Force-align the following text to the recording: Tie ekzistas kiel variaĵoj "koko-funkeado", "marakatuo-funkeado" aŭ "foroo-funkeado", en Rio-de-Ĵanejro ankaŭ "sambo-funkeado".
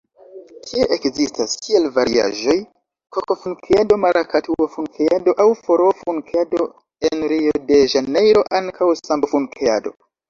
Tie 0.67 0.85
ekzistas 0.95 1.51
kiel 1.65 1.83
variaĵoj 1.97 2.55
"koko-funkeado", 3.17 3.99
"marakatuo-funkeado" 4.05 5.35
aŭ 5.45 5.47
"foroo-funkeado", 5.69 6.67
en 7.11 7.25
Rio-de-Ĵanejro 7.35 8.43
ankaŭ 8.63 8.89
"sambo-funkeado". 9.05 9.95